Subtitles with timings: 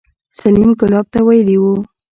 [0.39, 1.75] سليم ګلاب ته ويلي وو.